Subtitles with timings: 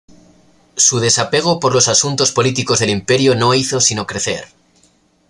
[0.77, 4.47] Su desapego por los asuntos políticos del imperio no hizo sino crecer.